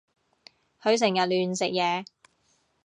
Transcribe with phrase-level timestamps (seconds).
[0.81, 2.05] 佢成日亂食嘢